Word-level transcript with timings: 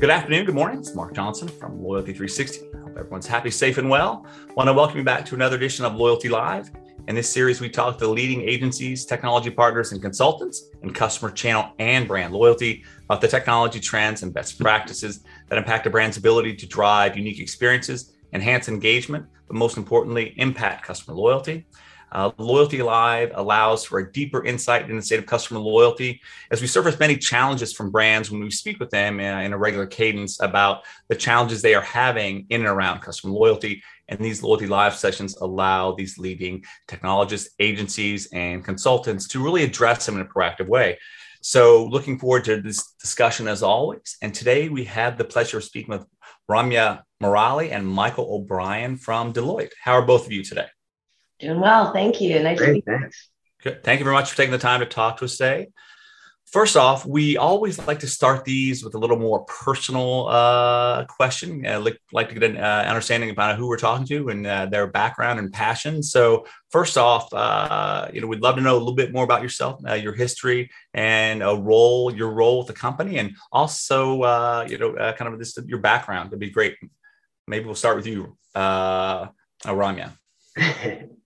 Good 0.00 0.08
afternoon, 0.08 0.46
good 0.46 0.54
morning. 0.54 0.78
It's 0.78 0.94
Mark 0.94 1.14
Johnson 1.14 1.46
from 1.46 1.84
Loyalty 1.84 2.14
360. 2.14 2.68
I 2.74 2.78
hope 2.78 2.96
everyone's 2.96 3.26
happy, 3.26 3.50
safe, 3.50 3.76
and 3.76 3.90
well. 3.90 4.24
I 4.48 4.52
want 4.54 4.68
to 4.68 4.72
welcome 4.72 4.96
you 4.96 5.04
back 5.04 5.26
to 5.26 5.34
another 5.34 5.56
edition 5.56 5.84
of 5.84 5.94
Loyalty 5.94 6.30
Live. 6.30 6.70
In 7.06 7.14
this 7.14 7.28
series, 7.28 7.60
we 7.60 7.68
talk 7.68 7.98
to 7.98 8.08
leading 8.08 8.40
agencies, 8.40 9.04
technology 9.04 9.50
partners, 9.50 9.92
and 9.92 10.00
consultants 10.00 10.70
in 10.82 10.94
customer 10.94 11.30
channel 11.30 11.74
and 11.78 12.08
brand 12.08 12.32
loyalty 12.32 12.82
about 13.04 13.20
the 13.20 13.28
technology 13.28 13.78
trends 13.78 14.22
and 14.22 14.32
best 14.32 14.58
practices 14.58 15.22
that 15.50 15.58
impact 15.58 15.86
a 15.86 15.90
brand's 15.90 16.16
ability 16.16 16.56
to 16.56 16.66
drive 16.66 17.14
unique 17.14 17.38
experiences, 17.38 18.14
enhance 18.32 18.70
engagement, 18.70 19.26
but 19.48 19.54
most 19.54 19.76
importantly, 19.76 20.32
impact 20.38 20.82
customer 20.82 21.14
loyalty. 21.14 21.66
Uh, 22.12 22.30
loyalty 22.38 22.82
Live 22.82 23.30
allows 23.34 23.84
for 23.84 24.00
a 24.00 24.12
deeper 24.12 24.44
insight 24.44 24.90
in 24.90 24.96
the 24.96 25.02
state 25.02 25.18
of 25.18 25.26
customer 25.26 25.60
loyalty 25.60 26.20
as 26.50 26.60
we 26.60 26.66
surface 26.66 26.98
many 26.98 27.16
challenges 27.16 27.72
from 27.72 27.90
brands 27.90 28.30
when 28.30 28.40
we 28.40 28.50
speak 28.50 28.80
with 28.80 28.90
them 28.90 29.20
uh, 29.20 29.40
in 29.40 29.52
a 29.52 29.58
regular 29.58 29.86
cadence 29.86 30.40
about 30.40 30.82
the 31.08 31.14
challenges 31.14 31.62
they 31.62 31.74
are 31.74 31.82
having 31.82 32.46
in 32.50 32.60
and 32.60 32.68
around 32.68 33.00
customer 33.00 33.32
loyalty. 33.32 33.82
And 34.08 34.18
these 34.18 34.42
Loyalty 34.42 34.66
Live 34.66 34.96
sessions 34.96 35.36
allow 35.36 35.92
these 35.92 36.18
leading 36.18 36.64
technologists, 36.88 37.54
agencies, 37.60 38.28
and 38.32 38.64
consultants 38.64 39.28
to 39.28 39.42
really 39.42 39.62
address 39.62 40.04
them 40.04 40.16
in 40.16 40.22
a 40.22 40.24
proactive 40.24 40.66
way. 40.66 40.98
So, 41.42 41.86
looking 41.86 42.18
forward 42.18 42.44
to 42.44 42.60
this 42.60 42.92
discussion 43.00 43.48
as 43.48 43.62
always. 43.62 44.16
And 44.20 44.34
today 44.34 44.68
we 44.68 44.84
have 44.84 45.16
the 45.16 45.24
pleasure 45.24 45.58
of 45.58 45.64
speaking 45.64 45.92
with 45.92 46.04
Ramya 46.50 47.02
Murali 47.22 47.70
and 47.70 47.86
Michael 47.86 48.34
O'Brien 48.34 48.96
from 48.96 49.32
Deloitte. 49.32 49.70
How 49.82 49.92
are 49.92 50.02
both 50.02 50.26
of 50.26 50.32
you 50.32 50.42
today? 50.42 50.66
Doing 51.40 51.60
well. 51.60 51.92
Thank 51.92 52.20
you. 52.20 52.38
Nice 52.42 52.58
Great, 52.58 52.66
to 52.66 52.72
be 52.74 52.80
thanks. 52.82 53.28
Good. 53.62 53.82
Thank 53.82 54.00
you 54.00 54.04
very 54.04 54.14
much 54.14 54.30
for 54.30 54.36
taking 54.36 54.52
the 54.52 54.58
time 54.58 54.80
to 54.80 54.86
talk 54.86 55.18
to 55.18 55.24
us 55.24 55.36
today. 55.36 55.68
First 56.46 56.76
off, 56.76 57.06
we 57.06 57.36
always 57.36 57.78
like 57.86 58.00
to 58.00 58.08
start 58.08 58.44
these 58.44 58.82
with 58.82 58.96
a 58.96 58.98
little 58.98 59.16
more 59.16 59.44
personal 59.44 60.26
uh, 60.26 61.04
question. 61.04 61.64
Uh, 61.64 61.78
like, 61.78 61.96
like 62.12 62.28
to 62.28 62.34
get 62.34 62.42
an 62.42 62.56
uh, 62.56 62.84
understanding 62.88 63.30
about 63.30 63.56
who 63.56 63.68
we're 63.68 63.76
talking 63.76 64.04
to 64.08 64.30
and 64.30 64.44
uh, 64.44 64.66
their 64.66 64.88
background 64.88 65.38
and 65.38 65.52
passion. 65.52 66.02
So, 66.02 66.44
first 66.70 66.98
off, 66.98 67.32
uh, 67.32 68.08
you 68.12 68.20
know, 68.20 68.26
we'd 68.26 68.42
love 68.42 68.56
to 68.56 68.62
know 68.62 68.76
a 68.76 68.78
little 68.78 68.96
bit 68.96 69.12
more 69.12 69.22
about 69.22 69.42
yourself, 69.42 69.80
uh, 69.88 69.94
your 69.94 70.12
history, 70.12 70.70
and 70.92 71.40
a 71.40 71.54
role, 71.54 72.12
your 72.12 72.30
role 72.30 72.58
with 72.58 72.66
the 72.66 72.72
company, 72.72 73.18
and 73.18 73.36
also, 73.52 74.14
you 74.64 74.76
know, 74.76 74.94
kind 75.12 75.32
of 75.32 75.38
this 75.38 75.56
your 75.66 75.78
background. 75.78 76.30
It'd 76.30 76.40
be 76.40 76.50
great. 76.50 76.76
Maybe 77.46 77.64
we'll 77.64 77.76
start 77.76 77.96
with 77.96 78.08
you, 78.08 78.36
uh, 78.56 79.28
Ramya. 79.64 80.12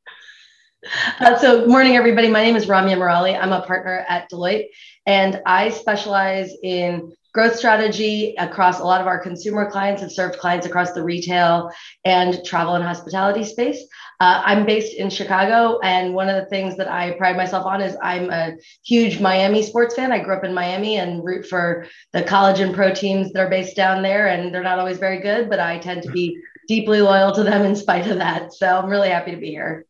Uh, 1.20 1.38
so, 1.38 1.66
morning, 1.66 1.96
everybody. 1.96 2.28
My 2.28 2.42
name 2.42 2.56
is 2.56 2.66
Ramya 2.66 2.96
Murali. 2.96 3.38
I'm 3.40 3.52
a 3.52 3.62
partner 3.62 4.04
at 4.08 4.30
Deloitte, 4.30 4.66
and 5.06 5.40
I 5.46 5.70
specialize 5.70 6.52
in 6.62 7.12
growth 7.32 7.56
strategy 7.56 8.34
across 8.38 8.80
a 8.80 8.84
lot 8.84 9.00
of 9.00 9.06
our 9.06 9.18
consumer 9.18 9.70
clients 9.70 10.02
have 10.02 10.12
served 10.12 10.38
clients 10.38 10.66
across 10.66 10.92
the 10.92 11.02
retail 11.02 11.70
and 12.05 12.44
travel 12.44 12.74
and 12.74 12.84
hospitality 12.84 13.44
space. 13.44 13.82
Uh, 14.20 14.42
I'm 14.44 14.66
based 14.66 14.94
in 14.94 15.10
Chicago, 15.10 15.78
and 15.82 16.14
one 16.14 16.28
of 16.28 16.36
the 16.36 16.50
things 16.50 16.77
that 16.77 16.90
I 16.90 17.12
pride 17.12 17.36
myself 17.36 17.64
on 17.64 17.80
is 17.80 17.96
I'm 18.02 18.30
a 18.30 18.52
huge 18.84 19.20
Miami 19.20 19.62
sports 19.62 19.94
fan. 19.94 20.12
I 20.12 20.18
grew 20.18 20.36
up 20.36 20.44
in 20.44 20.55
Miami 20.55 20.98
and 20.98 21.24
root 21.24 21.46
for 21.46 21.86
the 22.12 22.22
college 22.22 22.60
and 22.60 22.74
pro 22.74 22.92
teams 22.92 23.32
that 23.32 23.40
are 23.40 23.50
based 23.50 23.77
down 23.77 24.02
there, 24.02 24.28
and 24.28 24.55
they're 24.55 24.62
not 24.62 24.78
always 24.78 24.98
very 24.98 25.20
good, 25.20 25.48
but 25.48 25.60
I 25.60 25.78
tend 25.78 26.02
to 26.02 26.10
be 26.10 26.38
deeply 26.68 27.00
loyal 27.00 27.32
to 27.32 27.42
them 27.42 27.64
in 27.64 27.74
spite 27.74 28.06
of 28.06 28.18
that. 28.18 28.52
So 28.52 28.66
I'm 28.66 28.90
really 28.90 29.10
happy 29.10 29.30
to 29.30 29.38
be 29.38 29.50
here. 29.50 29.86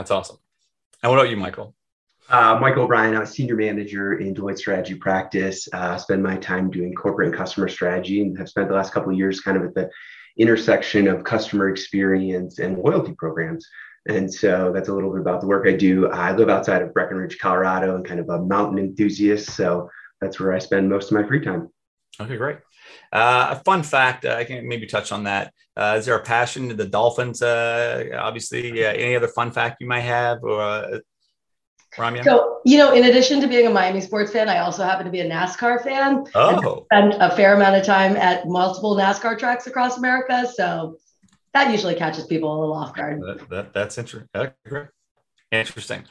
That's 0.00 0.10
awesome. 0.10 0.38
And 1.02 1.12
what 1.12 1.18
about 1.18 1.28
you, 1.28 1.36
Michael? 1.36 1.74
Uh, 2.30 2.58
Michael 2.58 2.84
O'Brien, 2.84 3.14
I'm 3.14 3.20
a 3.20 3.26
senior 3.26 3.54
manager 3.54 4.14
in 4.14 4.34
Deloitte 4.34 4.56
Strategy 4.56 4.94
Practice. 4.94 5.68
Uh, 5.74 5.98
spend 5.98 6.22
my 6.22 6.38
time 6.38 6.70
doing 6.70 6.94
corporate 6.94 7.28
and 7.28 7.36
customer 7.36 7.68
strategy, 7.68 8.22
and 8.22 8.38
have 8.38 8.48
spent 8.48 8.68
the 8.68 8.74
last 8.74 8.94
couple 8.94 9.12
of 9.12 9.18
years 9.18 9.42
kind 9.42 9.58
of 9.58 9.64
at 9.64 9.74
the 9.74 9.90
intersection 10.38 11.06
of 11.06 11.22
customer 11.22 11.68
experience 11.68 12.60
and 12.60 12.78
loyalty 12.78 13.12
programs. 13.18 13.68
And 14.08 14.32
so 14.32 14.72
that's 14.72 14.88
a 14.88 14.94
little 14.94 15.10
bit 15.10 15.20
about 15.20 15.42
the 15.42 15.46
work 15.46 15.68
I 15.68 15.76
do. 15.76 16.08
I 16.08 16.34
live 16.34 16.48
outside 16.48 16.80
of 16.80 16.94
Breckenridge, 16.94 17.36
Colorado, 17.38 17.94
and 17.94 18.02
kind 18.02 18.20
of 18.20 18.30
a 18.30 18.40
mountain 18.42 18.78
enthusiast. 18.78 19.50
So 19.54 19.90
that's 20.22 20.40
where 20.40 20.54
I 20.54 20.60
spend 20.60 20.88
most 20.88 21.12
of 21.12 21.20
my 21.20 21.28
free 21.28 21.44
time. 21.44 21.68
Okay, 22.18 22.38
great. 22.38 22.56
Uh, 23.12 23.56
a 23.58 23.64
fun 23.64 23.82
fact, 23.82 24.24
uh, 24.24 24.34
I 24.34 24.44
can 24.44 24.68
maybe 24.68 24.86
touch 24.86 25.10
on 25.10 25.24
that. 25.24 25.52
Uh, 25.76 25.96
is 25.98 26.06
there 26.06 26.14
a 26.14 26.22
passion 26.22 26.68
to 26.68 26.74
the 26.74 26.86
Dolphins? 26.86 27.42
Uh, 27.42 28.04
obviously, 28.16 28.84
uh, 28.84 28.92
any 28.92 29.16
other 29.16 29.28
fun 29.28 29.50
fact 29.50 29.78
you 29.80 29.88
might 29.88 30.00
have, 30.00 30.38
or 30.42 30.60
uh, 30.60 30.98
Ramya? 31.96 32.22
So, 32.22 32.60
you 32.64 32.78
know, 32.78 32.92
in 32.92 33.04
addition 33.04 33.40
to 33.40 33.48
being 33.48 33.66
a 33.66 33.70
Miami 33.70 34.00
sports 34.00 34.30
fan, 34.30 34.48
I 34.48 34.58
also 34.58 34.84
happen 34.84 35.06
to 35.06 35.10
be 35.10 35.20
a 35.20 35.28
NASCAR 35.28 35.82
fan. 35.82 36.24
Oh, 36.36 36.86
spend 36.92 37.14
a 37.14 37.34
fair 37.34 37.54
amount 37.54 37.76
of 37.76 37.84
time 37.84 38.16
at 38.16 38.46
multiple 38.46 38.94
NASCAR 38.96 39.36
tracks 39.36 39.66
across 39.66 39.98
America. 39.98 40.46
So 40.54 40.96
that 41.52 41.72
usually 41.72 41.96
catches 41.96 42.26
people 42.26 42.56
a 42.56 42.58
little 42.60 42.74
off 42.74 42.94
guard. 42.94 43.20
That, 43.22 43.48
that, 43.50 43.74
that's 43.74 43.98
interesting. 43.98 44.28
Interesting. 45.50 46.04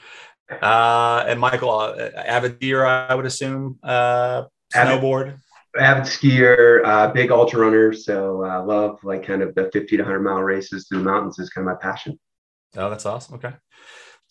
Uh, 0.62 1.24
and 1.28 1.40
Michael, 1.40 1.70
uh, 1.70 2.10
avid 2.16 2.60
deer, 2.60 2.84
I 2.86 3.16
would 3.16 3.26
assume, 3.26 3.80
uh, 3.84 4.44
snowboard 4.74 5.38
avid 5.78 6.04
skier, 6.06 6.84
uh, 6.86 7.12
big 7.12 7.32
ultra 7.32 7.60
runner. 7.60 7.94
So 7.94 8.44
uh, 8.44 8.64
love 8.64 9.00
like 9.04 9.26
kind 9.26 9.42
of 9.42 9.54
the 9.56 9.70
50 9.72 9.98
to 9.98 10.04
100 10.04 10.20
mile 10.20 10.42
races 10.42 10.88
through 10.88 11.00
the 11.00 11.04
mountains 11.04 11.40
is 11.40 11.50
kind 11.50 11.68
of 11.68 11.74
my 11.74 11.80
passion. 11.80 12.20
Oh, 12.76 12.90
that's 12.90 13.06
awesome. 13.06 13.36
Okay. 13.36 13.54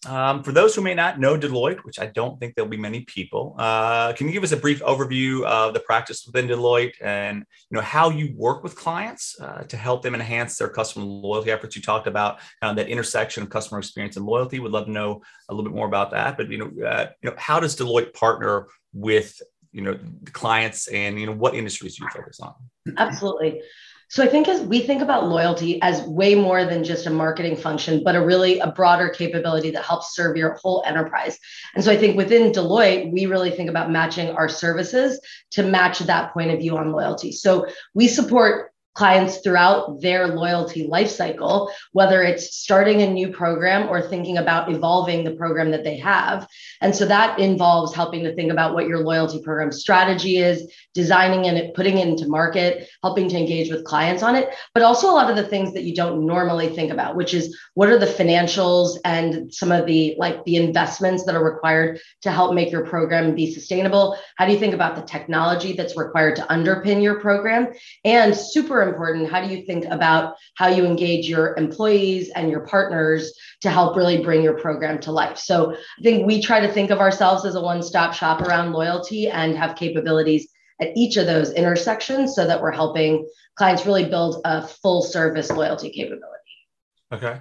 Um, 0.06 0.44
for 0.44 0.52
those 0.52 0.76
who 0.76 0.80
may 0.80 0.94
not 0.94 1.18
know 1.18 1.36
Deloitte, 1.36 1.78
which 1.78 1.98
I 1.98 2.06
don't 2.06 2.38
think 2.38 2.54
there'll 2.54 2.70
be 2.70 2.76
many 2.76 3.00
people, 3.00 3.56
uh, 3.58 4.12
can 4.12 4.28
you 4.28 4.32
give 4.32 4.44
us 4.44 4.52
a 4.52 4.56
brief 4.56 4.80
overview 4.82 5.44
of 5.44 5.74
the 5.74 5.80
practice 5.80 6.24
within 6.24 6.46
Deloitte 6.46 6.94
and 7.02 7.38
you 7.68 7.74
know 7.74 7.80
how 7.80 8.08
you 8.08 8.32
work 8.36 8.62
with 8.62 8.76
clients 8.76 9.34
uh, 9.40 9.62
to 9.64 9.76
help 9.76 10.02
them 10.02 10.14
enhance 10.14 10.56
their 10.56 10.68
customer 10.68 11.04
loyalty 11.04 11.50
efforts? 11.50 11.74
You 11.74 11.82
talked 11.82 12.06
about 12.06 12.38
uh, 12.62 12.72
that 12.74 12.88
intersection 12.88 13.42
of 13.42 13.50
customer 13.50 13.80
experience 13.80 14.16
and 14.16 14.24
loyalty. 14.24 14.60
Would 14.60 14.70
love 14.70 14.84
to 14.84 14.92
know 14.92 15.20
a 15.48 15.54
little 15.54 15.68
bit 15.68 15.74
more 15.74 15.88
about 15.88 16.12
that. 16.12 16.36
But 16.36 16.48
you 16.48 16.58
know, 16.58 16.86
uh, 16.86 17.08
you 17.20 17.30
know, 17.30 17.36
how 17.36 17.58
does 17.58 17.74
Deloitte 17.74 18.14
partner 18.14 18.68
with 18.92 19.36
you 19.78 19.84
know 19.84 19.96
the 20.22 20.30
clients 20.32 20.88
and 20.88 21.20
you 21.20 21.26
know 21.26 21.32
what 21.32 21.54
industries 21.54 21.98
you 21.98 22.08
focus 22.12 22.40
on? 22.40 22.52
Absolutely. 22.96 23.62
So 24.10 24.24
i 24.24 24.26
think 24.26 24.48
as 24.48 24.60
we 24.62 24.80
think 24.80 25.02
about 25.02 25.28
loyalty 25.28 25.80
as 25.82 26.02
way 26.02 26.34
more 26.34 26.64
than 26.64 26.82
just 26.82 27.06
a 27.06 27.10
marketing 27.10 27.56
function 27.56 28.02
but 28.02 28.16
a 28.16 28.24
really 28.24 28.58
a 28.58 28.72
broader 28.72 29.08
capability 29.10 29.70
that 29.70 29.84
helps 29.84 30.16
serve 30.16 30.36
your 30.36 30.54
whole 30.54 30.82
enterprise. 30.84 31.38
And 31.74 31.84
so 31.84 31.92
i 31.92 31.96
think 31.96 32.16
within 32.16 32.50
deloitte 32.50 33.12
we 33.12 33.26
really 33.26 33.52
think 33.52 33.70
about 33.70 33.92
matching 33.92 34.30
our 34.30 34.48
services 34.48 35.20
to 35.52 35.62
match 35.62 36.00
that 36.00 36.32
point 36.34 36.50
of 36.50 36.58
view 36.58 36.76
on 36.76 36.90
loyalty. 36.90 37.30
So 37.30 37.66
we 37.94 38.08
support 38.08 38.72
clients 38.98 39.38
throughout 39.38 40.00
their 40.00 40.26
loyalty 40.26 40.88
lifecycle, 40.88 41.70
whether 41.92 42.20
it's 42.24 42.56
starting 42.56 43.00
a 43.00 43.08
new 43.08 43.28
program 43.28 43.88
or 43.88 44.02
thinking 44.02 44.38
about 44.38 44.68
evolving 44.72 45.22
the 45.22 45.36
program 45.36 45.70
that 45.70 45.84
they 45.84 45.96
have. 45.96 46.48
And 46.80 46.94
so 46.96 47.06
that 47.06 47.38
involves 47.38 47.94
helping 47.94 48.24
to 48.24 48.34
think 48.34 48.50
about 48.50 48.74
what 48.74 48.88
your 48.88 48.98
loyalty 48.98 49.40
program 49.40 49.70
strategy 49.70 50.38
is, 50.38 50.68
designing 50.94 51.46
and 51.46 51.72
putting 51.74 51.98
it 51.98 52.08
into 52.08 52.26
market, 52.26 52.88
helping 53.04 53.28
to 53.28 53.36
engage 53.36 53.70
with 53.70 53.84
clients 53.84 54.24
on 54.24 54.34
it, 54.34 54.52
but 54.74 54.82
also 54.82 55.08
a 55.08 55.14
lot 55.14 55.30
of 55.30 55.36
the 55.36 55.46
things 55.46 55.72
that 55.74 55.84
you 55.84 55.94
don't 55.94 56.26
normally 56.26 56.74
think 56.74 56.90
about, 56.90 57.14
which 57.14 57.34
is 57.34 57.56
what 57.74 57.88
are 57.88 58.00
the 58.00 58.06
financials 58.06 58.98
and 59.04 59.54
some 59.54 59.70
of 59.70 59.86
the 59.86 60.16
like 60.18 60.44
the 60.44 60.56
investments 60.56 61.24
that 61.24 61.36
are 61.36 61.44
required 61.44 62.00
to 62.22 62.32
help 62.32 62.52
make 62.52 62.72
your 62.72 62.84
program 62.84 63.36
be 63.36 63.52
sustainable? 63.52 64.18
How 64.38 64.46
do 64.46 64.52
you 64.52 64.58
think 64.58 64.74
about 64.74 64.96
the 64.96 65.02
technology 65.02 65.74
that's 65.74 65.96
required 65.96 66.34
to 66.36 66.42
underpin 66.42 67.00
your 67.00 67.20
program? 67.20 67.68
And 68.04 68.34
super 68.34 68.87
important. 68.88 69.30
How 69.30 69.40
do 69.40 69.54
you 69.54 69.64
think 69.64 69.84
about 69.86 70.34
how 70.54 70.68
you 70.68 70.84
engage 70.84 71.28
your 71.28 71.56
employees 71.56 72.30
and 72.34 72.50
your 72.50 72.60
partners 72.60 73.32
to 73.62 73.70
help 73.70 73.96
really 73.96 74.22
bring 74.22 74.42
your 74.42 74.58
program 74.58 74.98
to 75.00 75.12
life? 75.12 75.38
So 75.38 75.72
I 75.72 76.02
think 76.02 76.26
we 76.26 76.42
try 76.42 76.60
to 76.60 76.72
think 76.72 76.90
of 76.90 76.98
ourselves 76.98 77.44
as 77.44 77.54
a 77.54 77.60
one 77.60 77.82
stop 77.82 78.14
shop 78.14 78.40
around 78.42 78.72
loyalty 78.72 79.28
and 79.28 79.56
have 79.56 79.76
capabilities 79.76 80.48
at 80.80 80.96
each 80.96 81.16
of 81.16 81.26
those 81.26 81.52
intersections 81.52 82.34
so 82.34 82.46
that 82.46 82.60
we're 82.62 82.72
helping 82.72 83.28
clients 83.56 83.84
really 83.84 84.08
build 84.08 84.40
a 84.44 84.66
full 84.66 85.02
service 85.02 85.50
loyalty 85.50 85.90
capability. 85.90 86.34
Okay. 87.12 87.40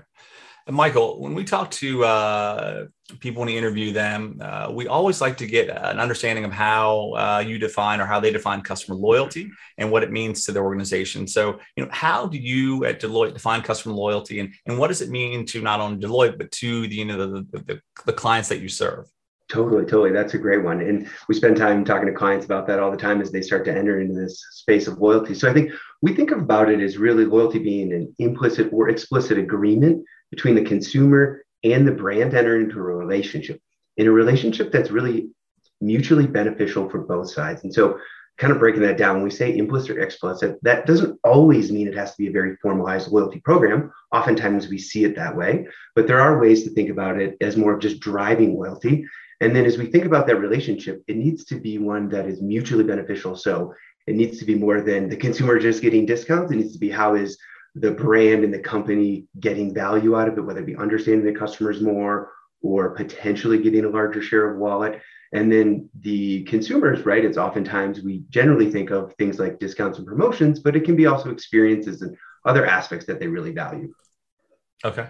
Michael, 0.70 1.22
when 1.22 1.34
we 1.34 1.44
talk 1.44 1.72
to 1.72 2.04
uh, 2.04 2.86
people 3.20 3.40
when 3.40 3.48
we 3.48 3.58
interview 3.58 3.94
them, 3.94 4.38
uh, 4.42 4.70
we 4.72 4.88
always 4.88 5.22
like 5.22 5.38
to 5.38 5.48
get 5.48 5.70
an 5.70 6.00
understanding 6.00 6.44
of 6.44 6.52
how 6.52 7.14
uh, 7.14 7.44
you 7.46 7.58
define 7.58 8.02
or 8.02 8.06
how 8.06 8.20
they 8.20 8.32
define 8.32 8.62
customer 8.62 8.98
loyalty 8.98 9.50
and 9.78 9.90
what 9.90 10.04
it 10.04 10.12
means 10.12 10.46
to 10.46 10.52
their 10.52 10.64
organization. 10.64 11.26
So, 11.28 11.60
you 11.76 11.86
know, 11.86 11.90
how 11.92 12.28
do 12.28 12.38
you 12.38 12.86
at 12.86 13.00
Deloitte 13.00 13.34
define 13.34 13.62
customer 13.62 13.96
loyalty, 13.96 14.40
and, 14.40 14.54
and 14.66 14.78
what 14.78 14.90
does 14.90 15.02
it 15.02 15.10
mean 15.10 15.46
to 15.48 15.62
not 15.62 15.80
only 15.80 16.06
Deloitte 16.06 16.38
but 16.38 16.52
to 16.54 16.88
the 16.88 16.96
you 16.96 17.06
know 17.06 17.18
the, 17.18 17.48
the, 17.52 17.82
the 18.06 18.14
clients 18.14 18.50
that 18.50 18.60
you 18.60 18.70
serve? 18.70 19.06
Totally, 19.50 19.86
totally. 19.86 20.12
That's 20.12 20.34
a 20.34 20.38
great 20.38 20.62
one. 20.62 20.82
And 20.82 21.08
we 21.30 21.36
spend 21.36 21.56
time 21.56 21.86
talking 21.86 22.08
to 22.08 22.14
clients 22.14 22.46
about 22.46 22.68
that 22.68 22.80
all 22.80 22.92
the 22.92 22.98
time 22.98 23.22
as 23.22 23.32
they 23.32 23.42
start 23.42 23.64
to 23.66 23.74
enter 23.74 24.02
into 24.02 24.14
this 24.14 24.46
space 24.52 24.88
of 24.88 24.98
loyalty. 24.98 25.34
So 25.34 25.50
I 25.50 25.54
think 25.54 25.72
we 26.02 26.14
think 26.14 26.32
about 26.32 26.70
it 26.70 26.82
as 26.82 26.98
really 26.98 27.24
loyalty 27.24 27.60
being 27.60 27.94
an 27.94 28.14
implicit 28.20 28.70
or 28.74 28.90
explicit 28.90 29.38
agreement 29.38 30.04
between 30.32 30.56
the 30.56 30.64
consumer 30.64 31.46
and 31.74 31.88
the 31.88 31.92
brand 31.92 32.34
enter 32.34 32.60
into 32.60 32.80
a 32.80 32.82
relationship 32.82 33.62
in 33.98 34.08
a 34.08 34.12
relationship 34.12 34.72
that's 34.72 34.92
really 34.92 35.30
mutually 35.82 36.28
beneficial 36.28 36.90
for 36.90 37.00
both 37.00 37.30
sides. 37.32 37.64
And 37.64 37.74
so 37.74 38.00
kind 38.38 38.54
of 38.54 38.60
breaking 38.60 38.84
that 38.84 38.98
down, 38.98 39.16
when 39.16 39.24
we 39.24 39.32
say 39.32 39.58
implicit 39.58 39.98
or 39.98 40.00
explicit, 40.00 40.60
that 40.62 40.86
doesn't 40.86 41.20
always 41.24 41.72
mean 41.72 41.88
it 41.88 41.96
has 41.96 42.12
to 42.12 42.18
be 42.18 42.28
a 42.28 42.32
very 42.32 42.56
formalized 42.58 43.12
loyalty 43.12 43.40
program. 43.40 43.92
Oftentimes 44.12 44.68
we 44.68 44.78
see 44.78 45.04
it 45.06 45.16
that 45.16 45.36
way, 45.36 45.68
but 45.96 46.06
there 46.06 46.22
are 46.22 46.40
ways 46.40 46.64
to 46.64 46.70
think 46.70 46.90
about 46.90 47.20
it 47.20 47.36
as 47.42 47.58
more 47.58 47.74
of 47.74 47.80
just 47.80 48.00
driving 48.00 48.56
loyalty. 48.56 49.06
And 49.42 49.56
then 49.56 49.66
as 49.66 49.78
we 49.78 49.88
think 49.88 50.06
about 50.06 50.28
that 50.28 50.38
relationship, 50.38 51.04
it 51.08 51.16
needs 51.16 51.46
to 51.46 51.60
be 51.60 51.80
one 51.80 52.10
that 52.10 52.28
is 52.28 52.42
mutually 52.42 52.84
beneficial. 52.84 53.36
So 53.36 53.74
it 54.06 54.16
needs 54.16 54.38
to 54.40 54.46
be 54.46 54.56
more 54.56 54.82
than 54.82 55.10
the 55.10 55.18
consumer 55.18 55.60
just 55.60 55.82
getting 55.82 56.06
discounts. 56.06 56.52
It 56.52 56.58
needs 56.58 56.74
to 56.74 56.80
be 56.80 56.90
how 56.90 57.16
is 57.16 57.38
the 57.80 57.92
brand 57.92 58.44
and 58.44 58.54
the 58.54 58.60
company 58.60 59.28
getting 59.40 59.74
value 59.74 60.16
out 60.18 60.28
of 60.28 60.38
it, 60.38 60.42
whether 60.42 60.62
it 60.62 60.66
be 60.66 60.76
understanding 60.76 61.26
the 61.26 61.38
customers 61.38 61.82
more 61.82 62.32
or 62.62 62.92
potentially 62.92 63.60
getting 63.60 63.86
a 63.86 63.90
larger 63.90 64.22
share 64.22 64.50
of 64.50 64.58
wallet. 64.58 65.02
And 65.34 65.52
then 65.52 65.90
the 66.02 66.44
consumers, 66.44 67.06
right? 67.06 67.24
It's 67.24 67.38
oftentimes 67.38 68.02
we 68.02 68.24
generally 68.30 68.72
think 68.72 68.92
of 68.92 69.14
things 69.16 69.40
like 69.40 69.60
discounts 69.60 69.98
and 69.98 70.08
promotions, 70.08 70.60
but 70.60 70.76
it 70.76 70.86
can 70.86 70.96
be 70.96 71.06
also 71.06 71.30
experiences 71.32 72.02
and 72.02 72.18
other 72.46 72.66
aspects 72.66 73.06
that 73.08 73.20
they 73.20 73.28
really 73.28 73.52
value. 73.52 73.94
Okay. 74.86 75.10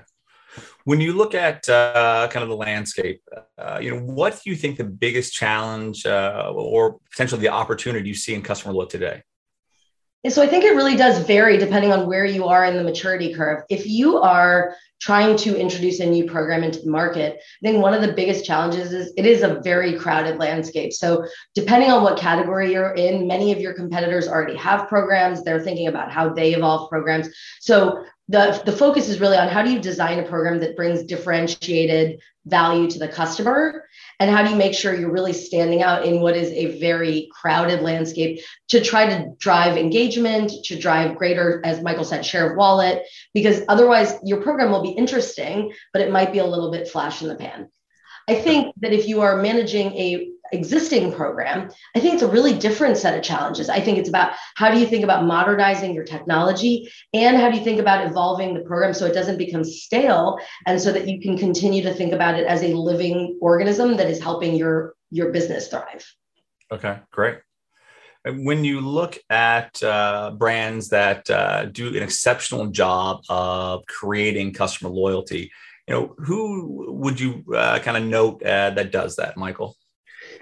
When 0.85 0.99
you 1.01 1.13
look 1.13 1.35
at 1.35 1.69
uh, 1.69 2.29
kind 2.31 2.41
of 2.41 2.49
the 2.49 2.55
landscape, 2.55 3.21
uh, 3.57 3.79
you 3.81 3.91
know, 3.91 4.01
what 4.01 4.39
do 4.43 4.49
you 4.49 4.55
think 4.55 4.77
the 4.77 4.85
biggest 4.85 5.33
challenge 5.33 6.05
uh, 6.05 6.51
or 6.55 6.97
potentially 7.11 7.41
the 7.41 7.49
opportunity 7.49 8.07
you 8.07 8.15
see 8.15 8.33
in 8.33 8.41
customer 8.41 8.73
look 8.73 8.89
today? 8.89 9.21
So 10.31 10.41
I 10.41 10.47
think 10.47 10.63
it 10.63 10.75
really 10.75 10.95
does 10.95 11.19
vary 11.19 11.57
depending 11.57 11.91
on 11.91 12.07
where 12.07 12.25
you 12.25 12.45
are 12.45 12.65
in 12.65 12.75
the 12.75 12.83
maturity 12.83 13.33
curve. 13.33 13.63
If 13.69 13.85
you 13.87 14.17
are 14.17 14.75
trying 14.99 15.37
to 15.37 15.55
introduce 15.55 15.99
a 15.99 16.05
new 16.05 16.25
program 16.25 16.63
into 16.63 16.79
the 16.79 16.89
market, 16.89 17.35
I 17.37 17.67
think 17.67 17.81
one 17.81 17.93
of 17.93 18.01
the 18.01 18.13
biggest 18.13 18.43
challenges 18.45 18.93
is 18.93 19.13
it 19.15 19.25
is 19.25 19.43
a 19.43 19.59
very 19.61 19.97
crowded 19.97 20.37
landscape. 20.39 20.91
So, 20.93 21.25
depending 21.53 21.91
on 21.91 22.03
what 22.03 22.17
category 22.17 22.73
you're 22.73 22.93
in, 22.93 23.27
many 23.27 23.51
of 23.51 23.59
your 23.59 23.73
competitors 23.73 24.27
already 24.27 24.55
have 24.57 24.87
programs. 24.87 25.43
They're 25.43 25.59
thinking 25.59 25.87
about 25.87 26.11
how 26.11 26.33
they 26.33 26.53
evolve 26.55 26.89
programs. 26.89 27.29
So, 27.59 28.03
the, 28.29 28.61
the 28.65 28.71
focus 28.71 29.07
is 29.07 29.21
really 29.21 29.37
on 29.37 29.47
how 29.47 29.63
do 29.63 29.71
you 29.71 29.79
design 29.79 30.19
a 30.19 30.23
program 30.23 30.59
that 30.59 30.75
brings 30.75 31.03
differentiated 31.03 32.19
value 32.45 32.89
to 32.89 32.99
the 32.99 33.07
customer? 33.07 33.85
And 34.19 34.29
how 34.29 34.43
do 34.43 34.49
you 34.49 34.55
make 34.55 34.73
sure 34.73 34.93
you're 34.93 35.11
really 35.11 35.33
standing 35.33 35.81
out 35.81 36.05
in 36.05 36.21
what 36.21 36.35
is 36.35 36.49
a 36.51 36.79
very 36.79 37.29
crowded 37.31 37.81
landscape 37.81 38.39
to 38.69 38.81
try 38.81 39.05
to 39.05 39.31
drive 39.37 39.77
engagement 39.77 40.51
to 40.65 40.77
drive 40.77 41.17
greater 41.17 41.61
as 41.63 41.81
michael 41.81 42.03
said 42.03 42.25
share 42.25 42.51
of 42.51 42.57
wallet? 42.57 43.03
Because 43.33 43.61
otherwise 43.69 44.15
your 44.23 44.41
program 44.41 44.71
will 44.71 44.83
be 44.83 44.89
interesting 44.89 45.71
but 45.93 46.01
it 46.01 46.11
might 46.11 46.33
be 46.33 46.39
a 46.39 46.45
little 46.45 46.71
bit 46.71 46.87
flash 46.87 47.21
in 47.21 47.29
the 47.29 47.35
pan. 47.35 47.69
I 48.27 48.35
think 48.35 48.73
that 48.81 48.91
if 48.91 49.07
you 49.07 49.21
are 49.21 49.41
managing 49.41 49.93
a 49.93 50.29
existing 50.51 51.11
program, 51.13 51.69
I 51.95 51.99
think 51.99 52.15
it's 52.15 52.23
a 52.23 52.27
really 52.27 52.57
different 52.57 52.97
set 52.97 53.17
of 53.17 53.23
challenges. 53.23 53.69
I 53.69 53.79
think 53.79 53.97
it's 53.97 54.09
about 54.09 54.33
how 54.55 54.71
do 54.71 54.79
you 54.79 54.87
think 54.87 55.03
about 55.03 55.25
modernizing 55.25 55.93
your 55.93 56.03
technology 56.03 56.91
and 57.13 57.37
how 57.37 57.49
do 57.49 57.57
you 57.57 57.63
think 57.63 57.79
about 57.79 58.05
evolving 58.05 58.53
the 58.53 58.61
program 58.61 58.93
so 58.93 59.05
it 59.05 59.13
doesn't 59.13 59.37
become 59.37 59.63
stale 59.63 60.39
and 60.65 60.81
so 60.81 60.91
that 60.91 61.07
you 61.07 61.19
can 61.21 61.37
continue 61.37 61.83
to 61.83 61.93
think 61.93 62.13
about 62.13 62.39
it 62.39 62.45
as 62.45 62.63
a 62.63 62.73
living 62.73 63.37
organism 63.41 63.97
that 63.97 64.09
is 64.09 64.21
helping 64.21 64.55
your 64.55 64.93
your 65.09 65.31
business 65.31 65.69
thrive. 65.69 66.05
Okay, 66.71 66.99
great. 67.11 67.39
When 68.25 68.65
you 68.65 68.81
look 68.81 69.17
at 69.29 69.81
uh, 69.81 70.31
brands 70.31 70.89
that 70.89 71.29
uh, 71.29 71.65
do 71.65 71.87
an 71.95 72.03
exceptional 72.03 72.67
job 72.67 73.21
of 73.29 73.85
creating 73.85 74.51
customer 74.51 74.89
loyalty, 74.89 75.49
you 75.87 75.93
know, 75.93 76.15
who 76.17 76.85
would 76.89 77.19
you 77.19 77.45
uh, 77.55 77.79
kind 77.79 77.95
of 77.95 78.03
note 78.03 78.43
uh, 78.43 78.71
that 78.71 78.91
does 78.91 79.15
that, 79.15 79.37
Michael? 79.37 79.77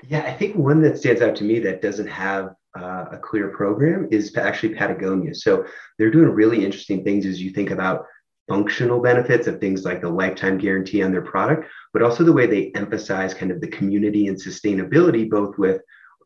Yeah, 0.07 0.22
I 0.22 0.34
think 0.34 0.56
one 0.56 0.81
that 0.81 0.98
stands 0.98 1.22
out 1.22 1.36
to 1.38 1.44
me 1.44 1.60
that 1.60 1.81
doesn't 1.81 2.07
have 2.07 2.56
uh, 2.78 3.06
a 3.12 3.18
clear 3.18 3.50
program 3.50 4.07
is 4.12 4.36
actually 4.38 4.75
Patagonia. 4.75 5.34
So 5.34 5.66
they're 5.98 6.12
doing 6.12 6.30
really 6.30 6.63
interesting 6.63 7.04
things 7.04 7.25
as 7.25 7.42
you 7.42 7.52
think 7.52 7.72
about 7.72 8.06
functional 8.48 9.02
benefits 9.02 9.48
of 9.48 9.60
things 9.60 9.86
like 9.86 10.02
the 10.02 10.10
lifetime 10.10 10.57
guarantee 10.57 11.02
on 11.02 11.12
their 11.12 11.22
product, 11.22 11.68
but 11.94 12.02
also 12.02 12.24
the 12.24 12.34
way 12.34 12.46
they 12.46 12.72
emphasize 12.75 13.34
kind 13.34 13.52
of 13.52 13.62
the 13.62 13.68
community 13.68 14.28
and 14.28 14.38
sustainability, 14.38 15.28
both 15.30 15.57
with 15.57 15.81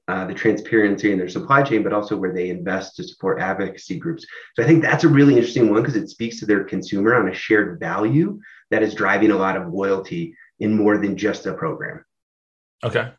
uh, 0.10 0.25
the 0.25 0.34
transparency 0.34 1.12
in 1.12 1.20
their 1.20 1.30
supply 1.30 1.62
chain, 1.62 1.84
but 1.84 1.94
also 1.94 2.18
where 2.18 2.34
they 2.34 2.50
invest 2.50 2.96
to 2.96 3.04
support 3.04 3.40
advocacy 3.40 3.98
groups. 3.98 4.25
So 4.56 4.64
I 4.64 4.66
think 4.66 4.82
that's 4.82 5.04
a 5.04 5.08
really 5.08 5.36
interesting 5.36 5.70
one 5.70 5.84
because 5.84 5.96
it 5.96 6.10
speaks 6.10 6.40
to 6.40 6.46
their 6.46 6.64
consumer 6.64 7.16
on 7.16 7.30
a 7.30 7.34
shared 7.34 7.80
value 7.80 8.40
that 8.72 8.82
is 8.82 8.96
driving 8.96 9.32
a 9.32 9.38
lot 9.38 9.56
of 9.56 9.72
loyalty 9.72 10.36
in 10.60 10.75
more 10.75 10.98
than 10.98 11.16
just 11.16 11.46
a 11.46 11.54
program. 11.54 12.04
Okay. 12.84 13.12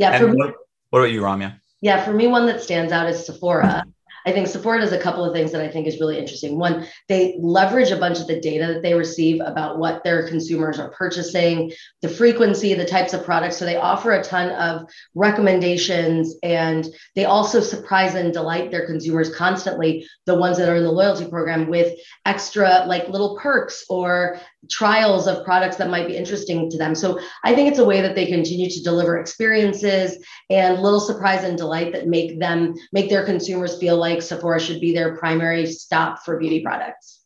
Yeah. 0.00 0.18
for 0.18 0.28
me, 0.28 0.36
what, 0.36 0.54
what 0.90 0.98
about 1.00 1.12
you, 1.12 1.20
Ramya? 1.20 1.60
Yeah, 1.82 2.02
for 2.04 2.12
me, 2.12 2.26
one 2.26 2.46
that 2.46 2.62
stands 2.62 2.92
out 2.92 3.08
is 3.08 3.24
Sephora. 3.24 3.84
I 4.26 4.32
think 4.32 4.48
Sephora 4.48 4.80
does 4.80 4.92
a 4.92 5.00
couple 5.00 5.24
of 5.24 5.32
things 5.32 5.50
that 5.52 5.62
I 5.62 5.68
think 5.68 5.86
is 5.86 5.98
really 5.98 6.18
interesting. 6.18 6.58
One, 6.58 6.86
they 7.08 7.36
leverage 7.40 7.90
a 7.90 7.96
bunch 7.96 8.20
of 8.20 8.26
the 8.26 8.38
data 8.38 8.66
that 8.66 8.82
they 8.82 8.92
receive 8.92 9.40
about 9.40 9.78
what 9.78 10.04
their 10.04 10.28
consumers 10.28 10.78
are 10.78 10.90
purchasing, 10.90 11.72
the 12.02 12.08
frequency, 12.08 12.74
the 12.74 12.84
types 12.84 13.14
of 13.14 13.24
products. 13.24 13.56
So 13.56 13.64
they 13.64 13.76
offer 13.76 14.12
a 14.12 14.22
ton 14.22 14.50
of 14.50 14.90
recommendations 15.14 16.34
and 16.42 16.86
they 17.16 17.24
also 17.24 17.60
surprise 17.60 18.14
and 18.14 18.32
delight 18.32 18.70
their 18.70 18.86
consumers 18.86 19.34
constantly, 19.34 20.06
the 20.26 20.34
ones 20.34 20.58
that 20.58 20.68
are 20.68 20.76
in 20.76 20.84
the 20.84 20.92
loyalty 20.92 21.26
program, 21.26 21.68
with 21.68 21.98
extra 22.26 22.84
like 22.86 23.08
little 23.08 23.38
perks 23.38 23.84
or 23.88 24.38
trials 24.68 25.26
of 25.26 25.44
products 25.44 25.76
that 25.76 25.88
might 25.88 26.06
be 26.06 26.16
interesting 26.16 26.68
to 26.70 26.76
them. 26.76 26.94
So 26.94 27.18
I 27.44 27.54
think 27.54 27.70
it's 27.70 27.78
a 27.78 27.84
way 27.84 28.00
that 28.02 28.14
they 28.14 28.26
continue 28.26 28.68
to 28.68 28.82
deliver 28.82 29.18
experiences 29.18 30.22
and 30.50 30.80
little 30.80 31.00
surprise 31.00 31.44
and 31.44 31.56
delight 31.56 31.92
that 31.92 32.08
make 32.08 32.38
them 32.38 32.74
make 32.92 33.08
their 33.08 33.24
consumers 33.24 33.78
feel 33.78 33.96
like 33.96 34.20
Sephora 34.20 34.60
should 34.60 34.80
be 34.80 34.92
their 34.92 35.16
primary 35.16 35.66
stop 35.66 36.24
for 36.24 36.38
beauty 36.38 36.62
products. 36.62 37.20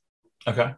Okay. 0.47 0.75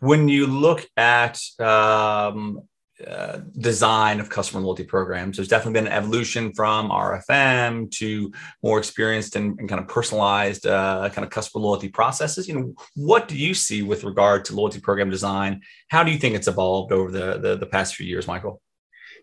When 0.00 0.28
you 0.28 0.46
look 0.46 0.86
at 0.96 1.40
um, 1.60 2.62
uh, 3.06 3.40
design 3.58 4.20
of 4.20 4.28
customer 4.28 4.62
loyalty 4.62 4.84
programs. 4.84 5.36
There's 5.36 5.48
definitely 5.48 5.80
been 5.80 5.86
an 5.86 5.92
evolution 5.92 6.52
from 6.52 6.90
RFM 6.90 7.90
to 7.92 8.32
more 8.62 8.78
experienced 8.78 9.36
and, 9.36 9.58
and 9.58 9.68
kind 9.68 9.80
of 9.80 9.88
personalized 9.88 10.66
uh, 10.66 11.08
kind 11.12 11.24
of 11.24 11.30
customer 11.30 11.64
loyalty 11.64 11.88
processes. 11.88 12.48
You 12.48 12.54
know, 12.54 12.74
what 12.94 13.28
do 13.28 13.36
you 13.36 13.54
see 13.54 13.82
with 13.82 14.04
regard 14.04 14.44
to 14.46 14.54
loyalty 14.54 14.80
program 14.80 15.10
design? 15.10 15.62
How 15.88 16.02
do 16.02 16.10
you 16.10 16.18
think 16.18 16.34
it's 16.34 16.48
evolved 16.48 16.92
over 16.92 17.10
the, 17.10 17.38
the, 17.38 17.56
the 17.56 17.66
past 17.66 17.94
few 17.94 18.06
years, 18.06 18.26
Michael? 18.26 18.60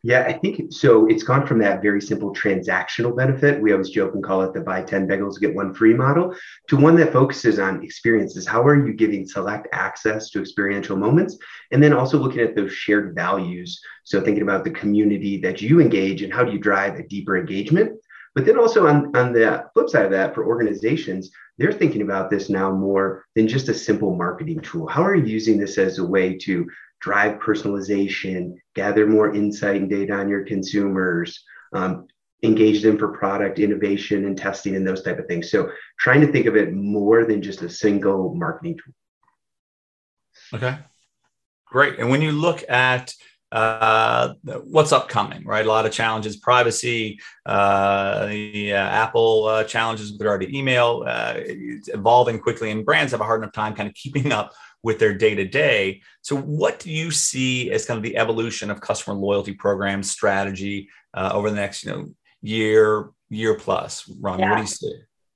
Yeah, 0.01 0.23
I 0.25 0.33
think 0.33 0.71
so. 0.71 1.07
It's 1.07 1.23
gone 1.23 1.45
from 1.45 1.59
that 1.59 1.81
very 1.81 2.01
simple 2.01 2.33
transactional 2.33 3.15
benefit. 3.15 3.61
We 3.61 3.73
always 3.73 3.89
joke 3.89 4.13
and 4.15 4.23
call 4.23 4.43
it 4.43 4.53
the 4.53 4.61
buy 4.61 4.81
10 4.81 5.07
bagels, 5.07 5.39
get 5.39 5.53
one 5.53 5.73
free 5.73 5.93
model 5.93 6.33
to 6.69 6.77
one 6.77 6.95
that 6.97 7.11
focuses 7.11 7.59
on 7.59 7.83
experiences. 7.83 8.47
How 8.47 8.63
are 8.63 8.87
you 8.87 8.93
giving 8.93 9.27
select 9.27 9.67
access 9.73 10.29
to 10.29 10.39
experiential 10.39 10.95
moments? 10.95 11.37
And 11.71 11.83
then 11.83 11.91
also 11.91 12.17
looking 12.17 12.39
at 12.39 12.55
those 12.55 12.71
shared 12.71 13.13
values. 13.13 13.81
So 14.05 14.21
thinking 14.21 14.43
about 14.43 14.63
the 14.63 14.71
community 14.71 15.37
that 15.41 15.61
you 15.61 15.81
engage 15.81 16.21
and 16.21 16.33
how 16.33 16.45
do 16.45 16.53
you 16.53 16.59
drive 16.59 16.95
a 16.95 17.07
deeper 17.07 17.37
engagement? 17.37 17.99
But 18.35 18.45
then 18.45 18.57
also 18.57 18.87
on, 18.87 19.15
on 19.17 19.33
the 19.33 19.65
flip 19.73 19.89
side 19.89 20.05
of 20.05 20.11
that, 20.11 20.33
for 20.33 20.45
organizations, 20.45 21.29
they're 21.57 21.73
thinking 21.73 22.03
about 22.03 22.29
this 22.29 22.49
now 22.49 22.71
more 22.71 23.25
than 23.35 23.49
just 23.49 23.67
a 23.67 23.73
simple 23.73 24.15
marketing 24.15 24.61
tool. 24.61 24.87
How 24.87 25.03
are 25.03 25.15
you 25.15 25.25
using 25.25 25.57
this 25.57 25.77
as 25.77 25.97
a 25.97 26.05
way 26.05 26.37
to 26.37 26.65
drive 27.01 27.39
personalization, 27.39 28.55
gather 28.75 29.07
more 29.07 29.33
insight 29.33 29.81
and 29.81 29.89
data 29.89 30.13
on 30.13 30.29
your 30.29 30.43
consumers, 30.43 31.43
um, 31.73 32.07
engage 32.43 32.81
them 32.81 32.97
for 32.97 33.09
product 33.09 33.59
innovation 33.59 34.25
and 34.25 34.37
testing 34.37 34.75
and 34.75 34.87
those 34.87 35.03
type 35.03 35.19
of 35.19 35.27
things. 35.27 35.51
So 35.51 35.69
trying 35.99 36.21
to 36.21 36.31
think 36.31 36.45
of 36.45 36.55
it 36.55 36.73
more 36.73 37.25
than 37.25 37.41
just 37.41 37.61
a 37.61 37.69
single 37.69 38.33
marketing 38.33 38.77
tool. 38.77 38.93
Okay, 40.53 40.77
great. 41.65 41.99
And 41.99 42.09
when 42.09 42.21
you 42.21 42.31
look 42.31 42.63
at 42.69 43.13
uh, 43.51 44.33
what's 44.43 44.91
upcoming, 44.91 45.43
right? 45.43 45.65
A 45.65 45.69
lot 45.69 45.85
of 45.85 45.91
challenges, 45.91 46.37
privacy, 46.37 47.19
uh, 47.45 48.27
the 48.27 48.73
uh, 48.73 48.77
Apple 48.77 49.45
uh, 49.45 49.63
challenges 49.63 50.11
with 50.11 50.21
regard 50.21 50.41
to 50.41 50.55
email, 50.55 51.03
uh, 51.07 51.33
it's 51.35 51.87
evolving 51.87 52.39
quickly, 52.39 52.69
and 52.69 52.85
brands 52.85 53.11
have 53.11 53.21
a 53.21 53.23
hard 53.23 53.41
enough 53.41 53.53
time 53.53 53.75
kind 53.75 53.89
of 53.89 53.95
keeping 53.95 54.31
up 54.31 54.53
with 54.83 54.99
their 54.99 55.13
day 55.13 55.35
to 55.35 55.45
day. 55.45 56.01
So, 56.21 56.35
what 56.35 56.79
do 56.79 56.91
you 56.91 57.11
see 57.11 57.71
as 57.71 57.85
kind 57.85 57.97
of 57.97 58.03
the 58.03 58.17
evolution 58.17 58.71
of 58.71 58.81
customer 58.81 59.15
loyalty 59.15 59.53
program 59.53 60.03
strategy 60.03 60.89
uh, 61.13 61.31
over 61.33 61.49
the 61.49 61.55
next, 61.55 61.83
you 61.83 61.91
know, 61.91 62.09
year, 62.41 63.09
year 63.29 63.55
plus? 63.55 64.09
Ron, 64.19 64.39
yeah. 64.39 64.49
what 64.49 64.55
do 64.57 64.61
you 64.61 64.67
see? 64.67 64.93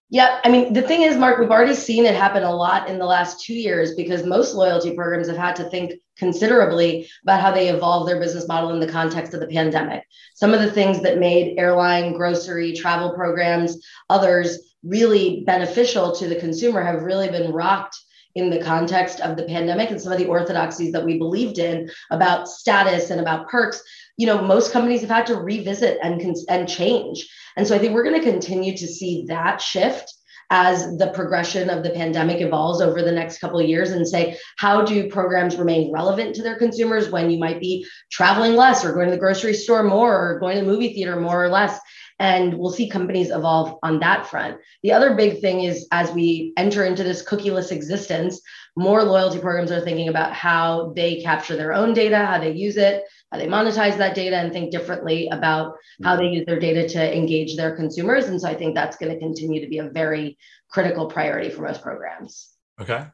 Yeah, 0.10 0.40
I 0.44 0.50
mean, 0.50 0.74
the 0.74 0.84
thing 0.84 1.02
is, 1.02 1.18
Mark, 1.18 1.40
we've 1.40 1.50
already 1.50 1.74
seen 1.74 2.06
it 2.06 2.14
happen 2.14 2.44
a 2.44 2.56
lot 2.56 2.88
in 2.88 3.00
the 3.00 3.06
last 3.06 3.44
two 3.44 3.56
years 3.56 3.96
because 3.96 4.24
most 4.24 4.54
loyalty 4.54 4.94
programs 4.94 5.28
have 5.28 5.38
had 5.38 5.56
to 5.56 5.64
think 5.72 5.94
considerably 6.20 7.10
about 7.24 7.42
how 7.42 7.52
they 7.52 7.70
evolve 7.70 8.06
their 8.06 8.20
business 8.20 8.48
model 8.48 8.70
in 8.70 8.80
the 8.80 8.92
context 8.92 9.34
of 9.34 9.40
the 9.40 9.48
pandemic. 9.48 10.04
Some 10.36 10.54
of 10.54 10.62
the 10.62 10.70
things 10.70 11.02
that 11.02 11.18
made 11.18 11.58
airline, 11.58 12.14
grocery, 12.14 12.74
travel 12.74 13.16
programs, 13.16 13.84
others 14.08 14.76
really 14.84 15.44
beneficial 15.48 16.12
to 16.12 16.28
the 16.28 16.36
consumer 16.36 16.84
have 16.84 17.02
really 17.02 17.30
been 17.30 17.52
rocked 17.52 17.98
in 18.36 18.50
the 18.50 18.62
context 18.62 19.20
of 19.20 19.38
the 19.38 19.44
pandemic 19.44 19.92
and 19.92 20.02
some 20.02 20.12
of 20.12 20.18
the 20.18 20.28
orthodoxies 20.28 20.92
that 20.92 21.06
we 21.06 21.18
believed 21.18 21.60
in 21.60 21.90
about 22.12 22.48
status 22.48 23.10
and 23.10 23.22
about 23.22 23.48
perks 23.48 23.84
you 24.18 24.28
know, 24.28 24.42
most 24.42 24.72
companies 24.72 25.02
have 25.02 25.10
had 25.10 25.25
to 25.28 25.36
revisit 25.36 26.00
and 26.04 26.22
and 26.50 26.70
change. 26.70 27.30
And 27.58 27.68
so 27.68 27.75
I 27.75 27.80
think 27.80 27.94
we're 27.94 28.04
going 28.04 28.22
to 28.22 28.32
continue 28.32 28.75
to 28.78 28.88
see 28.88 29.25
that 29.28 29.62
shift 29.62 30.13
as 30.50 30.98
the 30.98 31.08
progression 31.08 31.70
of 31.70 31.84
the 31.84 31.90
pandemic 31.92 32.42
evolves 32.42 32.82
over 32.82 33.02
the 33.02 33.12
next 33.12 33.40
couple 33.40 33.60
of 33.60 33.68
years 33.68 33.92
and 33.92 34.08
say 34.08 34.38
how 34.58 34.84
do 34.84 35.10
programs 35.10 35.56
remain 35.56 35.92
relevant 35.92 36.36
to 36.36 36.44
their 36.44 36.58
consumers 36.58 37.10
when 37.10 37.32
you 37.32 37.40
might 37.40 37.60
be 37.60 37.88
traveling 38.12 38.56
less 38.56 38.86
or 38.86 38.94
going 38.94 39.08
to 39.08 39.12
the 39.12 39.20
grocery 39.20 39.54
store 39.54 39.84
more 39.84 40.32
or 40.32 40.40
going 40.40 40.58
to 40.58 40.63
the 40.63 40.70
movie 40.70 40.94
theater 40.94 41.20
more 41.20 41.44
or 41.44 41.50
less 41.50 41.80
and 42.24 42.53
we'll 42.53 42.72
see 42.72 42.88
companies 42.88 43.32
evolve 43.32 43.77
on 43.84 44.00
that 44.00 44.25
front. 44.25 44.58
The 44.82 44.94
other 44.94 45.13
big 45.13 45.42
thing 45.42 45.65
is 45.65 45.86
as 45.92 46.10
we 46.13 46.53
enter 46.56 46.86
into 46.86 47.03
this 47.03 47.22
cookieless 47.22 47.70
existence, 47.70 48.39
more 48.77 49.03
loyalty 49.03 49.39
programs 49.39 49.72
are 49.72 49.82
thinking 49.82 50.08
about 50.08 50.32
how 50.32 50.94
they 50.96 51.22
capture 51.22 51.58
their 51.58 51.74
own 51.74 51.94
data, 51.94 52.18
how 52.18 52.39
they 52.39 52.53
use 52.53 52.77
it, 52.77 53.03
how 53.30 53.38
they 53.38 53.48
monetize 53.48 53.98
that 53.98 54.15
data, 54.15 54.38
and 54.38 54.53
think 54.53 54.72
differently 54.72 55.27
about 55.34 55.75
how 56.01 56.15
they 56.15 56.27
use 56.27 56.46
their 56.46 56.62
data 56.62 56.88
to 56.88 57.15
engage 57.15 57.58
their 57.58 57.75
consumers. 57.75 58.25
And 58.25 58.39
so 58.39 58.48
I 58.48 58.56
think 58.56 58.74
that's 58.74 58.96
going 58.96 59.12
to 59.12 59.20
continue 59.20 59.60
to 59.60 59.68
be 59.68 59.80
a 59.80 59.89
very 59.89 60.38
critical 60.70 61.08
priority 61.08 61.50
for 61.50 61.63
most 61.63 61.82
programs. 61.82 62.51
Okay. 62.80 63.06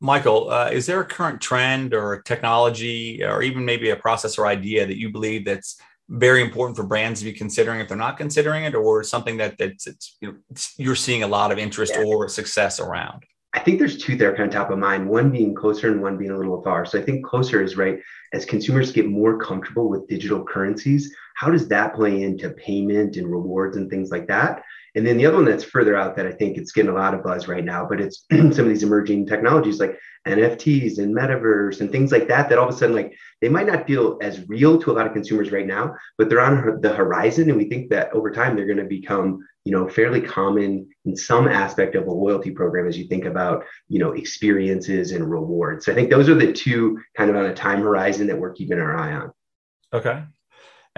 Michael, 0.00 0.50
uh, 0.50 0.68
is 0.72 0.86
there 0.86 1.00
a 1.00 1.04
current 1.04 1.40
trend 1.40 1.94
or 1.94 2.22
technology 2.22 3.22
or 3.22 3.40
even 3.40 3.64
maybe 3.64 3.90
a 3.90 3.96
process 3.96 4.36
or 4.36 4.48
idea 4.48 4.84
that 4.84 4.98
you 4.98 5.10
believe 5.10 5.44
that's 5.44 5.80
very 6.08 6.42
important 6.42 6.76
for 6.76 6.84
brands 6.84 7.20
to 7.20 7.24
be 7.24 7.32
considering 7.32 7.80
if 7.80 7.88
they're 7.88 7.96
not 7.96 8.16
considering 8.16 8.64
it, 8.64 8.74
or 8.74 9.02
something 9.02 9.36
that 9.36 9.58
that's 9.58 9.86
it's, 9.86 10.16
you 10.20 10.28
know, 10.28 10.38
it's, 10.50 10.74
you're 10.78 10.94
seeing 10.94 11.22
a 11.22 11.28
lot 11.28 11.52
of 11.52 11.58
interest 11.58 11.92
yeah. 11.94 12.04
or 12.04 12.28
success 12.28 12.80
around? 12.80 13.24
I 13.54 13.60
think 13.60 13.78
there's 13.78 13.98
two 13.98 14.14
there 14.16 14.36
kind 14.36 14.48
of 14.48 14.54
top 14.54 14.70
of 14.70 14.78
mind, 14.78 15.08
one 15.08 15.30
being 15.30 15.54
closer 15.54 15.90
and 15.90 16.02
one 16.02 16.18
being 16.18 16.30
a 16.30 16.36
little 16.36 16.62
far. 16.62 16.84
So 16.84 16.98
I 16.98 17.02
think 17.02 17.24
closer 17.24 17.62
is 17.62 17.76
right 17.76 17.98
as 18.32 18.44
consumers 18.44 18.92
get 18.92 19.06
more 19.06 19.38
comfortable 19.38 19.88
with 19.88 20.06
digital 20.06 20.44
currencies, 20.44 21.14
how 21.34 21.50
does 21.50 21.66
that 21.68 21.94
play 21.94 22.22
into 22.22 22.50
payment 22.50 23.16
and 23.16 23.30
rewards 23.30 23.76
and 23.76 23.88
things 23.88 24.10
like 24.10 24.26
that? 24.28 24.62
And 24.98 25.06
then 25.06 25.16
the 25.16 25.26
other 25.26 25.36
one 25.36 25.44
that's 25.44 25.62
further 25.62 25.96
out 25.96 26.16
that 26.16 26.26
I 26.26 26.32
think 26.32 26.58
it's 26.58 26.72
getting 26.72 26.90
a 26.90 26.94
lot 26.94 27.14
of 27.14 27.22
buzz 27.22 27.46
right 27.46 27.64
now, 27.64 27.86
but 27.88 28.00
it's 28.00 28.24
some 28.32 28.48
of 28.48 28.68
these 28.68 28.82
emerging 28.82 29.26
technologies 29.26 29.78
like 29.78 29.96
NFTs 30.26 30.98
and 30.98 31.14
metaverse 31.14 31.80
and 31.80 31.92
things 31.92 32.10
like 32.10 32.26
that, 32.26 32.48
that 32.48 32.58
all 32.58 32.68
of 32.68 32.74
a 32.74 32.76
sudden, 32.76 32.96
like 32.96 33.16
they 33.40 33.48
might 33.48 33.68
not 33.68 33.86
feel 33.86 34.18
as 34.20 34.48
real 34.48 34.76
to 34.82 34.90
a 34.90 34.94
lot 34.94 35.06
of 35.06 35.12
consumers 35.12 35.52
right 35.52 35.68
now, 35.68 35.94
but 36.16 36.28
they're 36.28 36.40
on 36.40 36.80
the 36.80 36.92
horizon. 36.92 37.48
And 37.48 37.56
we 37.56 37.68
think 37.68 37.90
that 37.90 38.12
over 38.12 38.32
time, 38.32 38.56
they're 38.56 38.66
going 38.66 38.78
to 38.78 38.86
become, 38.86 39.38
you 39.64 39.70
know, 39.70 39.88
fairly 39.88 40.20
common 40.20 40.88
in 41.04 41.16
some 41.16 41.46
aspect 41.46 41.94
of 41.94 42.08
a 42.08 42.12
loyalty 42.12 42.50
program 42.50 42.88
as 42.88 42.98
you 42.98 43.06
think 43.06 43.24
about, 43.24 43.66
you 43.86 44.00
know, 44.00 44.14
experiences 44.14 45.12
and 45.12 45.30
rewards. 45.30 45.86
So 45.86 45.92
I 45.92 45.94
think 45.94 46.10
those 46.10 46.28
are 46.28 46.34
the 46.34 46.52
two 46.52 46.98
kind 47.16 47.30
of 47.30 47.36
on 47.36 47.46
a 47.46 47.54
time 47.54 47.82
horizon 47.82 48.26
that 48.26 48.38
we're 48.38 48.52
keeping 48.52 48.80
our 48.80 48.98
eye 48.98 49.12
on. 49.12 49.30
Okay. 49.92 50.24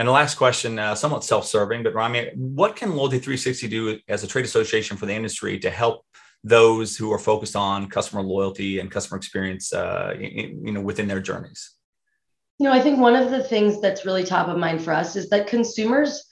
And 0.00 0.08
the 0.08 0.12
last 0.12 0.36
question, 0.36 0.78
uh, 0.78 0.94
somewhat 0.94 1.24
self-serving, 1.24 1.82
but 1.82 1.92
Rami, 1.92 2.30
what 2.34 2.74
can 2.74 2.96
Loyalty 2.96 3.18
360 3.18 3.68
do 3.68 3.98
as 4.08 4.24
a 4.24 4.26
trade 4.26 4.46
association 4.46 4.96
for 4.96 5.04
the 5.04 5.12
industry 5.12 5.58
to 5.58 5.68
help 5.68 6.06
those 6.42 6.96
who 6.96 7.12
are 7.12 7.18
focused 7.18 7.54
on 7.54 7.86
customer 7.86 8.22
loyalty 8.22 8.80
and 8.80 8.90
customer 8.90 9.18
experience, 9.18 9.74
uh, 9.74 10.14
in, 10.18 10.64
you 10.64 10.72
know, 10.72 10.80
within 10.80 11.06
their 11.06 11.20
journeys? 11.20 11.72
You 12.58 12.64
know, 12.64 12.72
I 12.72 12.80
think 12.80 12.98
one 12.98 13.14
of 13.14 13.30
the 13.30 13.44
things 13.44 13.78
that's 13.82 14.06
really 14.06 14.24
top 14.24 14.48
of 14.48 14.56
mind 14.56 14.82
for 14.82 14.94
us 14.94 15.16
is 15.16 15.28
that 15.28 15.48
consumers 15.48 16.24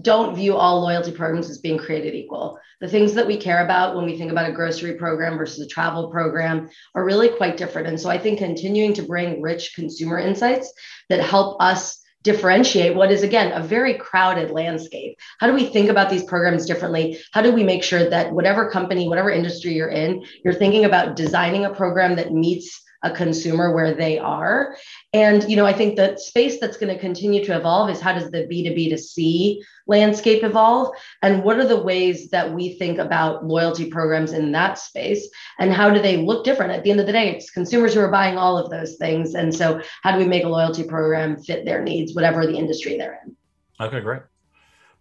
don't 0.00 0.36
view 0.36 0.54
all 0.54 0.80
loyalty 0.80 1.10
programs 1.10 1.50
as 1.50 1.58
being 1.58 1.76
created 1.76 2.14
equal. 2.14 2.56
The 2.80 2.86
things 2.86 3.14
that 3.14 3.26
we 3.26 3.36
care 3.36 3.64
about 3.64 3.96
when 3.96 4.04
we 4.04 4.16
think 4.16 4.30
about 4.30 4.48
a 4.48 4.52
grocery 4.52 4.94
program 4.94 5.36
versus 5.36 5.58
a 5.58 5.66
travel 5.66 6.08
program 6.08 6.68
are 6.94 7.04
really 7.04 7.30
quite 7.30 7.56
different. 7.56 7.88
And 7.88 8.00
so 8.00 8.10
I 8.10 8.18
think 8.18 8.38
continuing 8.38 8.94
to 8.94 9.02
bring 9.02 9.42
rich 9.42 9.74
consumer 9.74 10.20
insights 10.20 10.72
that 11.08 11.18
help 11.18 11.60
us 11.60 12.00
differentiate 12.22 12.94
what 12.94 13.10
is 13.10 13.22
again 13.22 13.52
a 13.52 13.62
very 13.62 13.94
crowded 13.94 14.50
landscape. 14.50 15.16
How 15.38 15.46
do 15.46 15.54
we 15.54 15.66
think 15.66 15.88
about 15.88 16.10
these 16.10 16.24
programs 16.24 16.66
differently? 16.66 17.20
How 17.32 17.42
do 17.42 17.52
we 17.52 17.62
make 17.62 17.84
sure 17.84 18.08
that 18.10 18.32
whatever 18.32 18.70
company 18.70 19.08
whatever 19.08 19.30
industry 19.30 19.74
you're 19.74 19.88
in 19.88 20.24
you're 20.44 20.54
thinking 20.54 20.84
about 20.84 21.16
designing 21.16 21.64
a 21.64 21.74
program 21.74 22.16
that 22.16 22.32
meets 22.32 22.82
a 23.02 23.10
consumer 23.10 23.74
where 23.74 23.94
they 23.94 24.18
are. 24.18 24.76
And 25.12 25.48
you 25.48 25.56
know 25.56 25.66
i 25.66 25.72
think 25.72 25.96
the 25.96 26.16
space 26.16 26.60
that's 26.60 26.76
going 26.76 26.92
to 26.92 27.00
continue 27.00 27.44
to 27.44 27.56
evolve 27.56 27.90
is 27.90 28.00
how 28.00 28.12
does 28.12 28.30
the 28.30 28.46
b2b 28.50 28.90
to 28.90 28.98
c 28.98 29.62
landscape 29.88 30.44
evolve? 30.44 30.94
And 31.22 31.42
what 31.42 31.58
are 31.58 31.66
the 31.66 31.82
ways 31.82 32.28
that 32.30 32.52
we 32.52 32.74
think 32.74 32.98
about 32.98 33.44
loyalty 33.44 33.90
programs 33.90 34.32
in 34.32 34.52
that 34.52 34.78
space? 34.78 35.28
And 35.58 35.72
how 35.72 35.90
do 35.90 36.00
they 36.00 36.18
look 36.18 36.44
different? 36.44 36.72
At 36.72 36.84
the 36.84 36.90
end 36.90 37.00
of 37.00 37.06
the 37.06 37.12
day 37.12 37.34
it's 37.34 37.50
consumers 37.50 37.94
who 37.94 38.00
are 38.00 38.10
buying 38.10 38.36
all 38.36 38.56
of 38.56 38.70
those 38.70 38.96
things. 38.96 39.34
And 39.34 39.52
so 39.52 39.80
how 40.02 40.12
do 40.12 40.18
we 40.18 40.26
make 40.26 40.44
a 40.44 40.48
loyalty 40.48 40.84
program 40.84 41.42
fit 41.42 41.64
their 41.64 41.82
needs 41.82 42.14
whatever 42.14 42.46
the 42.46 42.56
industry 42.56 42.96
they're 42.96 43.20
in? 43.24 43.34
Okay 43.80 44.00
great 44.00 44.22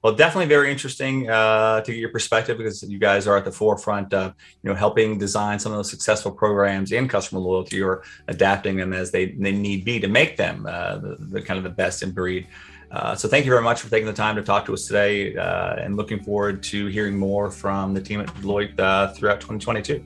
well, 0.07 0.15
definitely 0.15 0.45
very 0.45 0.71
interesting 0.71 1.29
uh, 1.29 1.81
to 1.81 1.91
get 1.91 1.99
your 1.99 2.07
perspective 2.07 2.57
because 2.57 2.81
you 2.81 2.97
guys 2.97 3.27
are 3.27 3.35
at 3.35 3.43
the 3.43 3.51
forefront 3.51 4.13
of 4.13 4.33
you 4.63 4.69
know 4.69 4.73
helping 4.73 5.17
design 5.17 5.59
some 5.59 5.73
of 5.73 5.79
those 5.79 5.89
successful 5.89 6.31
programs 6.31 6.93
in 6.93 7.09
customer 7.09 7.41
loyalty 7.41 7.81
or 7.81 8.03
adapting 8.29 8.77
them 8.77 8.93
as 8.93 9.11
they, 9.11 9.31
they 9.31 9.51
need 9.51 9.83
be 9.83 9.99
to 9.99 10.07
make 10.07 10.37
them 10.37 10.65
uh, 10.65 10.97
the, 10.97 11.17
the, 11.19 11.41
kind 11.41 11.57
of 11.57 11.65
the 11.65 11.69
best 11.69 12.03
in 12.03 12.11
breed. 12.11 12.47
Uh, 12.89 13.15
so 13.15 13.27
thank 13.27 13.43
you 13.43 13.51
very 13.51 13.61
much 13.61 13.81
for 13.81 13.89
taking 13.89 14.07
the 14.07 14.13
time 14.13 14.37
to 14.37 14.41
talk 14.41 14.65
to 14.65 14.73
us 14.73 14.87
today 14.87 15.35
uh, 15.35 15.75
and 15.75 15.97
looking 15.97 16.23
forward 16.23 16.63
to 16.63 16.85
hearing 16.85 17.17
more 17.17 17.51
from 17.51 17.93
the 17.93 17.99
team 17.99 18.21
at 18.21 18.27
Deloitte 18.35 18.79
uh, 18.79 19.11
throughout 19.11 19.41
2022. 19.41 20.01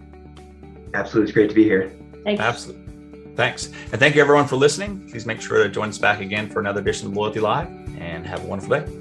Absolutely. 0.96 1.30
It's 1.30 1.32
great 1.32 1.50
to 1.50 1.56
be 1.56 1.64
here. 1.64 1.96
Thanks. 2.24 2.42
Absolutely. 2.42 3.36
Thanks. 3.36 3.68
And 3.92 4.00
thank 4.00 4.16
you 4.16 4.22
everyone 4.22 4.48
for 4.48 4.56
listening. 4.56 5.08
Please 5.12 5.28
make 5.28 5.42
sure 5.42 5.62
to 5.62 5.70
join 5.70 5.90
us 5.90 6.00
back 6.00 6.22
again 6.22 6.50
for 6.50 6.60
another 6.60 6.82
edition 6.82 7.10
of 7.10 7.16
Loyalty 7.16 7.40
Live 7.40 7.68
and 8.00 8.26
have 8.26 8.44
a 8.44 8.48
wonderful 8.48 8.80
day. 8.80 9.01